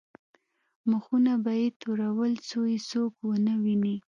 [0.89, 3.95] مخونه به یې تورول څو یې څوک ونه ویني.